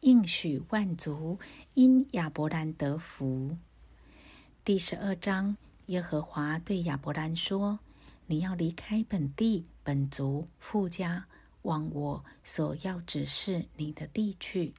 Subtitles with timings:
[0.00, 1.38] 应许万族
[1.74, 3.58] 因亚伯兰得福。
[4.64, 7.80] 第十二章，耶和华对亚伯兰说
[8.26, 11.26] ：“你要离开本地、本族、富家，
[11.62, 14.72] 往我所要指示你的地去。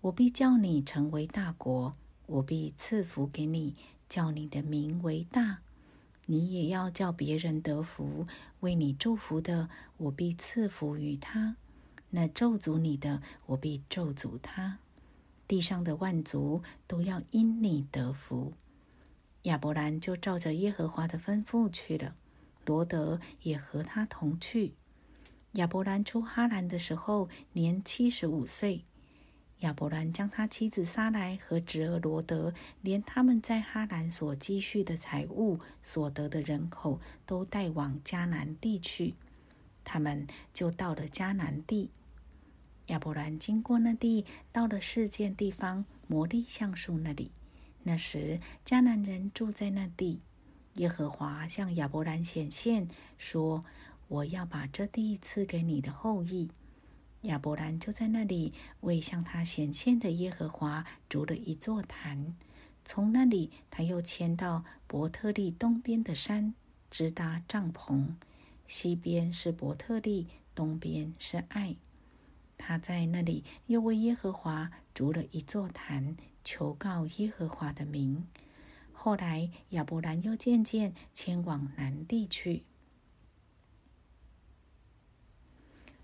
[0.00, 1.94] 我必叫你成为大国，
[2.26, 3.76] 我必赐福给你，
[4.08, 5.58] 叫你的名为大。
[6.24, 8.26] 你也要叫别人得福。
[8.58, 11.54] 为你祝福的，我必赐福于他。”
[12.10, 14.78] 那咒诅你的，我必咒诅他；
[15.46, 18.52] 地上的万族都要因你得福。
[19.42, 22.14] 亚伯兰就照着耶和华的吩咐去了，
[22.64, 24.74] 罗德也和他同去。
[25.52, 28.84] 亚伯兰出哈兰的时候年七十五岁。
[29.60, 32.52] 亚伯兰将他妻子撒来和侄儿罗德，
[32.82, 39.14] 连他们在哈兰所积蓄的财物、所得的人口，都带往迦南地去。
[39.86, 41.90] 他们就到了迦南地。
[42.88, 47.30] 亚伯兰经过那地，到了事件地方摩利橡树那里。
[47.84, 50.20] 那时迦南人住在那地。
[50.74, 53.64] 耶和华向亚伯兰显现，说
[54.08, 56.50] ：“我要把这地赐给你的后裔。”
[57.22, 62.36] 亚伯兰就在那里为向他显现的耶和华筑了一座坛。
[62.84, 66.54] 从那里，他又迁到伯特利东边的山，
[66.90, 68.14] 支搭帐篷。
[68.66, 71.76] 西边是伯特利，东边是爱。
[72.58, 78.26] 他在那里又为耶和华筑了一座坛，求告耶和华的名。
[78.92, 82.64] 后来亚伯兰又渐渐迁往南地去。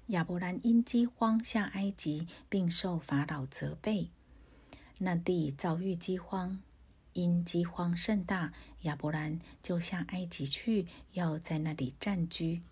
[0.08, 4.10] 亚伯兰因饥荒下埃及，并受法老责备，
[4.98, 6.60] 那地遭遇饥荒。
[7.12, 12.62] 因饥荒甚大，亚伯兰就向埃及去，要在那里暂居。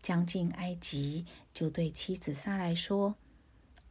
[0.00, 3.16] 将近埃及，就对妻子撒来说：“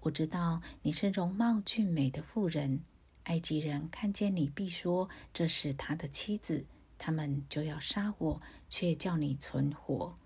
[0.01, 2.81] 我知道你是容貌俊美的妇人，
[3.23, 6.65] 埃及人看见你必说这是他的妻子，
[6.97, 10.17] 他们就要杀我，却叫你存活。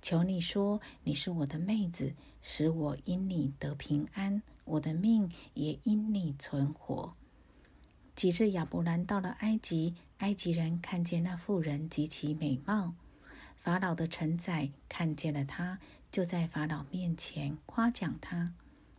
[0.00, 7.14] 求你说你是我的妹子，使我因你得平安，我的命也因你存活。”
[8.14, 12.94] 及至亚伯兰到了埃及，埃及人看见那妇人极其美貌。
[13.56, 15.78] 法老的臣宰看见了他，
[16.10, 18.52] 就在法老面前夸奖他。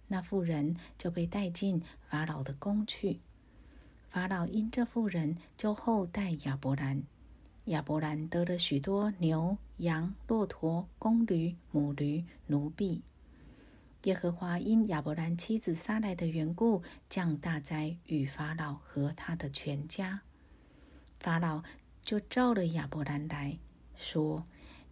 [0.08, 3.20] 那妇人就被带进法老的宫去。
[4.10, 7.04] 法老因这妇人就厚待亚伯兰。
[7.66, 13.02] 亚伯兰得了许多牛、羊、骆驼、公驴、母驴、奴婢。
[14.04, 20.22] 耶和华因亚伯兰妻子撒来的缘故，降大灾与法老和他的全家。
[21.22, 21.64] 法老
[22.02, 23.58] 就召了亚伯兰来
[23.96, 24.46] 说。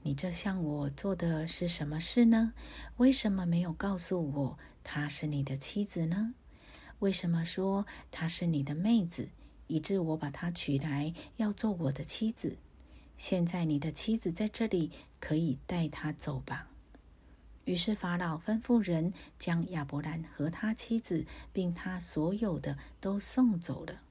[0.04, 2.54] 你这向我做的是什么事呢？
[2.98, 6.34] 为什么没有告诉我她是你的妻子呢？
[7.00, 9.30] 为什么说她是你的妹子，
[9.68, 12.58] 以致我把她娶来要做我的妻子？
[13.16, 14.90] 现在你的妻子在这里，
[15.20, 16.71] 可以带她走吧。
[17.66, 24.02] 于是法老吩咐人将亚伯兰和他妻子，并他所有的都送走了。